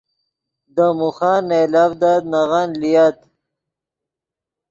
دے 0.75 0.85
موخن 0.99 1.39
نئیلڤدت 1.49 2.21
نغن 2.31 2.69
لییت 2.81 3.17